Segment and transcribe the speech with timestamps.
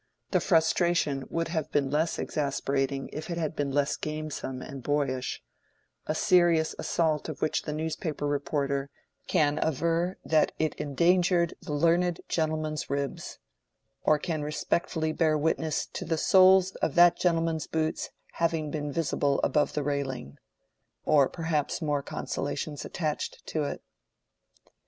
[0.31, 5.43] The frustration would have been less exasperating if it had been less gamesome and boyish:
[6.07, 8.89] a serious assault of which the newspaper reporter
[9.27, 13.37] "can aver that it endangered the learned gentleman's ribs,"
[14.01, 19.39] or can respectfully bear witness to "the soles of that gentleman's boots having been visible
[19.43, 20.39] above the railing,"
[21.05, 23.83] has perhaps more consolations attached to it.